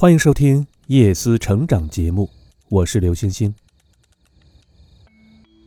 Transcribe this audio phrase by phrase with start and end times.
[0.00, 2.30] 欢迎收听夜思成长节目，
[2.68, 3.52] 我是刘星星。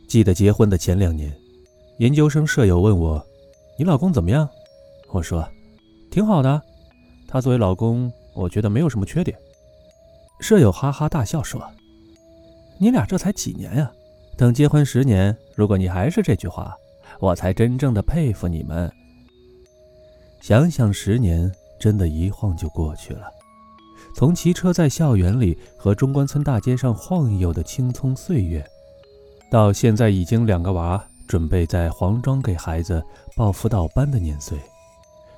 [0.08, 1.30] 记得结婚的前两年，
[1.98, 3.22] 研究生舍友问我
[3.78, 4.48] ：“你老公怎么样？”
[5.12, 5.46] 我说
[6.10, 6.62] ：“挺好的。”
[7.28, 9.36] 他作为老公，我觉得没有什么缺点。
[10.40, 11.62] 舍友哈哈大笑说
[12.80, 13.92] ：“你俩这才几年呀？
[14.38, 16.74] 等结婚十年，如果你还是这句话，
[17.20, 18.90] 我才真正的佩服你们。”
[20.40, 23.30] 想想十年，真的一晃就过去了。
[24.14, 28.64] 从骑车在校园里和中关村大街上晃悠的青葱岁月，
[29.50, 33.02] 到现在已经两个娃，准备在黄庄给孩子
[33.36, 34.58] 报辅导班的年岁，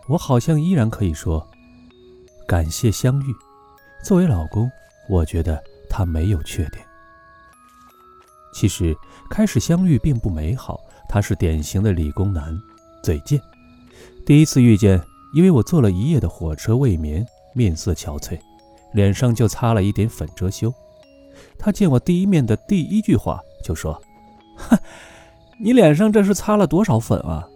[0.09, 1.47] 我好像依然可以说。
[2.47, 3.35] 感谢相遇。
[4.05, 4.71] 作为老公，
[5.09, 6.85] 我觉得他没有缺点。
[8.53, 8.95] 其实
[9.31, 12.55] 开始相遇并不美好，他是典型的理工男，
[13.03, 13.41] 嘴贱。
[14.27, 15.03] 第一次遇见，
[15.35, 18.39] 因为我坐了一夜的火车未眠，面色憔悴，
[18.95, 20.73] 脸上就擦了一点粉遮羞。
[21.59, 24.01] 他见我第一面的第一句话就说
[24.57, 24.79] ：“哼，
[25.61, 27.47] 你脸上这是擦了多少粉啊？”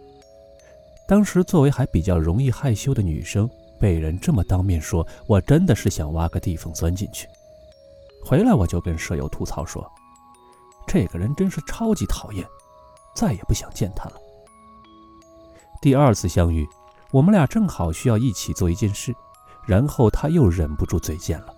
[1.09, 3.48] 当时作为还比较容易害羞的女生。
[3.81, 7.28] 被人这么当面说，我真的是想挖个地缝钻进去。
[8.25, 9.89] 回来我就跟舍友吐槽说
[10.84, 12.44] ：“这个人真是超级讨厌，
[13.14, 14.16] 再也不想见他了。”
[15.81, 16.66] 第二次相遇，
[17.12, 19.14] 我们俩正好需要一起做一件事，
[19.69, 21.55] 然后他又忍不住嘴贱了。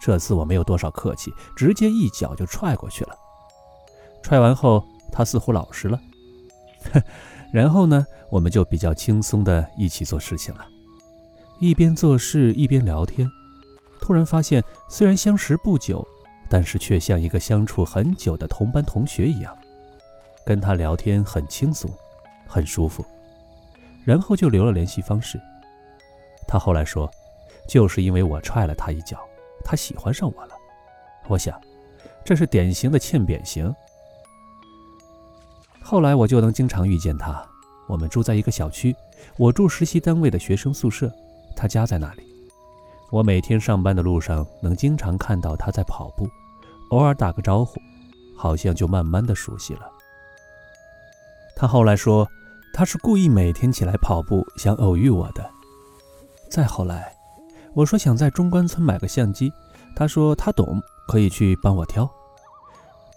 [0.00, 3.14] 这次我没有多少客气，直接一脚就踹过去了。
[4.22, 5.98] 踹完后，他似乎老实了，
[6.92, 7.02] 哼
[7.52, 10.66] 然后呢，我们就比较轻松的一起做事情了。
[11.60, 13.30] 一边做事一边聊天，
[14.00, 16.06] 突然发现，虽然相识不久，
[16.50, 19.56] 但是却像一个相处很久的同班同学一样。
[20.44, 21.90] 跟他聊天很轻松，
[22.46, 23.04] 很舒服，
[24.04, 25.40] 然后就留了联系方式。
[26.46, 27.10] 他后来说，
[27.66, 29.18] 就是因为我踹了他一脚，
[29.64, 30.54] 他喜欢上我了。
[31.28, 31.60] 我想，
[32.24, 33.74] 这是典型的欠扁型。
[35.82, 37.44] 后来我就能经常遇见他，
[37.88, 38.94] 我们住在一个小区，
[39.36, 41.12] 我住实习单位的学生宿舍。
[41.54, 42.22] 他家在那里，
[43.10, 46.28] 我每天上班的路上能经常看到他在跑步，
[46.90, 47.80] 偶尔打个招呼，
[48.36, 49.90] 好像就慢慢的熟悉了。
[51.56, 52.28] 他后来说，
[52.74, 55.50] 他是故意每天起来跑步，想偶遇我的。
[56.50, 57.15] 再后来，
[57.76, 59.52] 我说想在中关村买个相机，
[59.94, 62.10] 他说他懂，可以去帮我挑。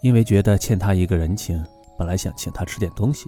[0.02, 1.64] 因为觉得欠他一个人情，
[1.98, 3.26] 本来想请他吃点东西，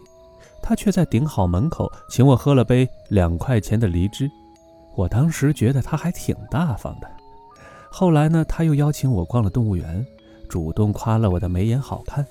[0.63, 4.31] 他却在顶好门口请我喝了杯两块钱的梨汁。
[4.95, 7.11] 我当时觉得他还挺大方的，
[7.91, 10.07] 后来呢，他又邀请我逛了动物园，
[10.51, 12.27] 主动夸了我的眉眼好看。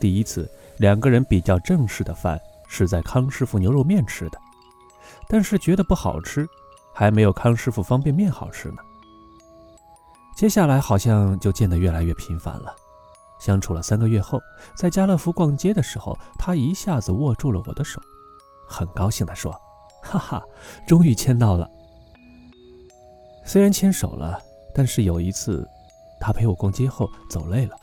[0.00, 4.38] 第一次两个人比较正式的饭是在康师傅牛肉面吃的，
[5.28, 6.48] 但是觉得不好吃，
[6.98, 8.78] 还没有康师傅方便面好吃呢。
[10.34, 12.74] 接下来好像就见得越来越频繁了，
[13.38, 14.40] 相处了三个月后，
[14.74, 18.00] 在家乐福逛街的时候，他一下子握住了我的手，
[18.66, 19.54] 很高兴地说。
[20.02, 20.42] 哈哈，
[20.86, 21.68] 终于牵到了。
[23.44, 24.40] 虽然牵手了，
[24.74, 25.68] 但是有一次，
[26.18, 27.76] 他陪我逛街后走累了，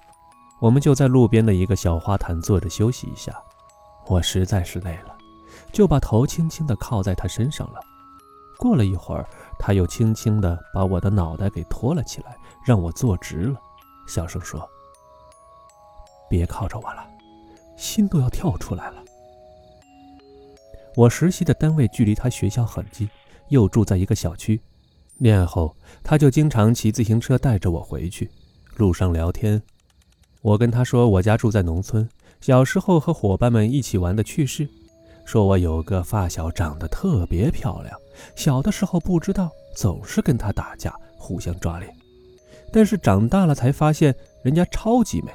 [0.60, 3.32] 我们就在路边的一个小花坛坐着休息一下。
[4.08, 5.16] 我实在是累了，
[5.72, 7.80] 就把头轻轻地靠在他身上了。
[8.64, 9.28] 过了一会儿，
[9.60, 13.60] 他又轻轻地把我的脑袋给托了起来，让我坐直了，
[14.08, 14.66] 小声说
[16.32, 17.06] ：“别靠着我了，
[17.76, 19.04] 心都要跳出来了。”
[20.96, 23.10] 我实习的单位距离他学校很近，
[23.50, 24.62] 又住在一个小区。
[25.18, 28.32] 恋爱后，他就经常骑自行车带着我回去，
[28.78, 29.62] 路上聊天。
[30.42, 32.08] 我跟他说我家住在农村，
[32.40, 34.66] 小时候和伙伴们一起玩的趣事，
[35.26, 38.00] 说我有个发小长得特别漂亮，
[38.36, 41.94] 小的时候不知道，总是跟他打架，互相抓脸。
[42.72, 45.32] 但是长大了才发现人家超级美，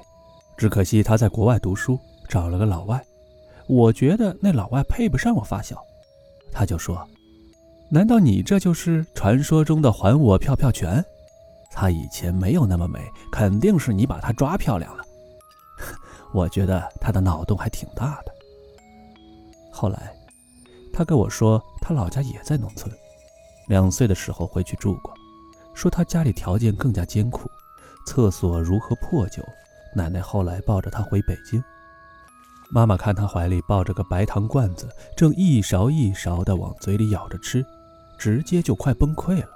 [0.56, 3.00] 只可惜他在国外读书，找了个老外。
[3.66, 5.76] 我觉得那老外配不上我发小，
[6.50, 7.06] 他就说
[7.90, 11.04] ：“难道你这就是传说中的还我票票拳？
[11.70, 12.98] 他以前没有那么美，
[13.30, 15.04] 肯定是你把他抓漂亮了。
[16.34, 18.32] ”我觉得他的脑洞还挺大的。
[19.70, 20.12] 后来，
[20.98, 22.92] 他跟我说他老家也在农村，
[23.68, 25.14] 两岁的时候回去住过，
[25.72, 27.48] 说他家里条件更加艰苦，
[28.04, 29.40] 厕所如何破旧，
[29.94, 31.62] 奶奶后来抱着他回北京。
[32.72, 37.64] 妈妈看他怀里抱着个白糖罐子，正一勺一勺地往嘴里咬着吃，
[38.18, 39.50] 直接就快崩溃了。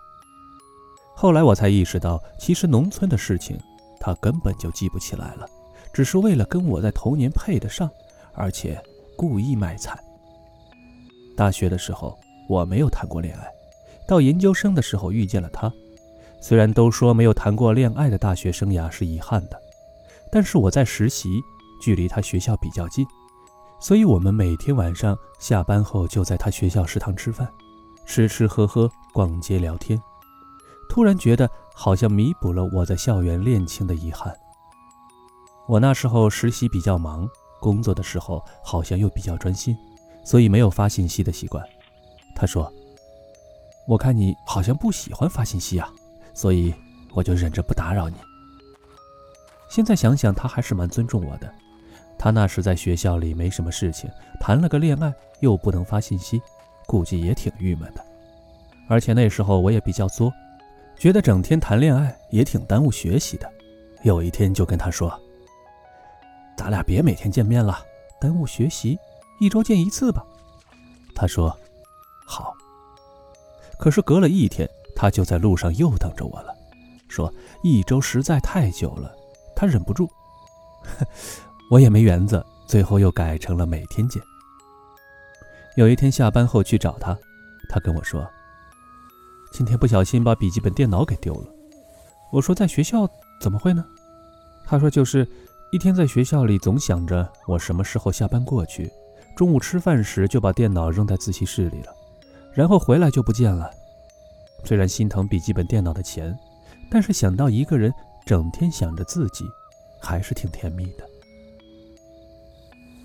[1.17, 3.59] 后来我才意识到，其实农村的事情
[3.99, 5.45] 他根本就记不起来了，
[5.93, 7.91] 只是为了跟我在童年配得上，
[8.33, 8.81] 而且
[9.17, 9.99] 故意卖惨。
[11.37, 12.19] 大学的时候
[12.49, 13.47] 我没有谈过恋爱，
[14.07, 15.73] 到研究生的时候遇见了他，
[16.41, 19.61] 虽然都说没有谈过恋爱的大学生涯是遗憾的，
[20.31, 21.41] 但是我在实习，
[21.81, 23.07] 距离他学校比较近，
[23.81, 27.49] 所以我们每天晚上下班后就在他学校食堂吃饭，
[28.07, 30.01] 吃吃喝喝，逛街聊天。
[30.89, 34.31] 突然觉得好像弥补了我在校园恋情的遗憾。
[35.67, 37.27] 我那时候实习比较忙，
[37.61, 39.75] 工作的时候好像又比较专心，
[40.25, 41.65] 所以没有发信息的习惯。
[42.35, 42.73] 他说
[43.87, 45.89] ：“我看你好像不喜欢发信息啊。”
[46.35, 46.75] 所以
[47.13, 48.17] 我就忍着不打扰你。
[49.69, 51.53] 现在想想，他还是蛮尊重我的。
[52.19, 54.11] 他那时在学校里没什么事情，
[54.41, 56.41] 谈了个恋爱又不能发信息，
[56.87, 58.03] 估计也挺郁闷的。
[58.89, 60.33] 而且那时候我也比较作，
[60.97, 63.51] 觉得整天谈恋爱也挺耽误学习的。
[64.03, 65.13] 有一天就跟他说
[66.57, 67.79] ：“咱俩别每天见面了，
[68.21, 68.99] 耽误学习，
[69.43, 70.25] 一周见一次吧。”
[71.15, 71.55] 他说
[72.25, 72.55] ：“好。”
[73.79, 74.69] 可是隔了一天。
[74.95, 76.55] 他就在路上又等着我了，
[77.09, 77.33] 说
[77.65, 79.13] 一周实在太久了，
[79.57, 80.09] 他忍不住。
[81.71, 84.23] 我也没园子，最后又改成了每天见。
[85.77, 87.19] 有一天下班后去找他，
[87.69, 88.25] 他跟我说
[89.51, 91.47] ：“今天不小心把笔记本电脑给丢了。”
[92.31, 93.09] 我说：“在学校
[93.41, 93.85] 怎么会呢？”
[94.65, 95.27] 他说：“就是
[95.73, 98.89] 一天在学校里总想着我什么时候下班过去，
[99.37, 101.95] 中午吃饭时就把电脑扔在自习室里了，
[102.53, 103.71] 然后回来就不见了。”
[104.65, 106.37] 虽然心疼笔记本电脑的钱，
[106.91, 107.93] 但是想到一个人
[108.25, 109.45] 整天想着自己，
[110.01, 111.05] 还是挺甜蜜的。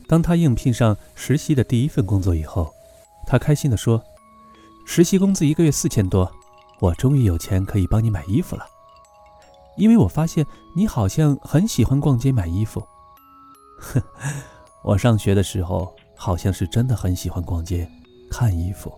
[0.07, 2.73] 当他应聘上实习的第一份工作以后，
[3.25, 4.01] 他开心地说
[4.85, 6.31] ：“实习工资一个月四千多，
[6.79, 8.65] 我终于有钱可以帮你买衣服了。
[9.77, 10.45] 因为我发现
[10.75, 12.81] 你好像很喜欢逛街买衣服。
[13.79, 14.01] 哼，
[14.83, 17.87] 我上学的时候好像是真的很喜欢逛街
[18.29, 18.91] 看衣服，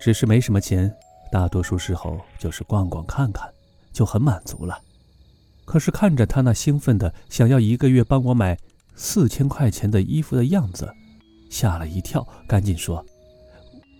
[0.00, 0.90] 只是没什么钱。”
[1.32, 3.52] 大多数时候就是逛逛看看，
[3.92, 4.80] 就很满足了。
[5.64, 8.56] 可是看着他那兴奋的想要一个月帮我买
[8.94, 10.88] 四千块钱的衣服的样子，
[11.50, 13.04] 吓了一跳，赶紧说：“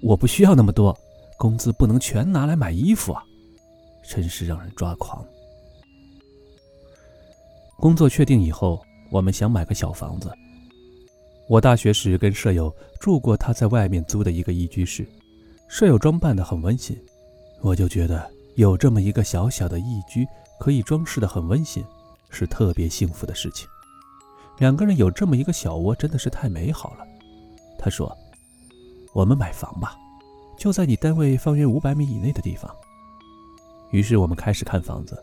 [0.01, 0.97] 我不需要那么多，
[1.37, 3.21] 工资不能全拿来买衣服啊！”
[4.09, 5.27] 真是让人抓狂。
[7.79, 8.81] 工作确定以后，
[9.11, 10.33] 我们想买个小房子。
[11.47, 15.07] 我大学时跟舍友住过他在外面租的一个一居室，
[15.69, 16.97] 舍友装扮的很温馨。
[17.61, 20.27] 我就觉得有这么一个小小的一居，
[20.59, 21.85] 可以装饰的很温馨，
[22.31, 23.69] 是特别幸福的事情。
[24.59, 27.07] 两个人有这么一个小窝，真的是太美好了。
[27.79, 28.17] 他说
[29.13, 29.95] ：“我们买房吧，
[30.59, 32.75] 就在你单位方圆五百米以内的地方。”
[33.93, 35.23] 于是我们开始看房子。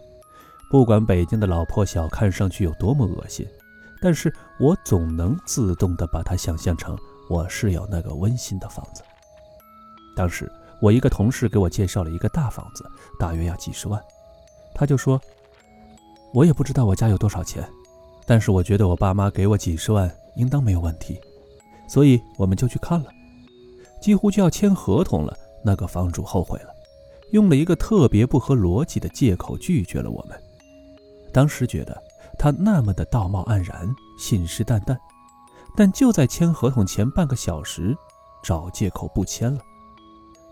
[0.70, 3.46] 不管北京的老破小看上去有多么恶心，
[4.02, 6.98] 但是我总能自动的把它想象成
[7.30, 9.04] 我室友那个温馨的房子。
[10.16, 10.52] 当时。
[10.82, 12.84] 我一个同事给我介绍了一个大房子，
[13.20, 14.04] 大约要几十万。
[14.74, 15.22] 他就说
[16.34, 17.64] ：“我也不知道我家有多少钱，
[18.26, 21.22] 但是我觉得我爸妈给我几十万应当没有问题，
[21.88, 23.12] 所以我们就去看了。
[24.02, 26.74] 几乎就要签合同了，那个房主后悔了，
[27.30, 30.36] 用了一个特别不合逻辑的借口拒绝了我们。
[31.32, 31.96] 当时觉得
[32.38, 34.98] 他那么的道貌岸然、信誓旦旦，
[35.76, 37.96] 但就在签合同前半个小时，
[38.44, 39.62] 找借口不签了。”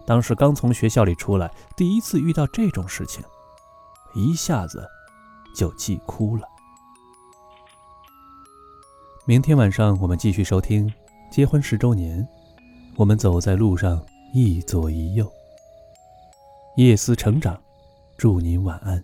[0.05, 3.23] 当时刚从学校里出来，第一次遇到这种事情，
[4.15, 4.87] 一下子
[5.55, 6.43] 就气哭了。
[9.25, 10.87] 明天晚上我们继续收听
[11.29, 12.19] 《结婚十周年》，
[12.95, 15.31] 我们走在路上，一左一右，
[16.75, 17.61] 夜思成长，
[18.17, 19.03] 祝您晚安。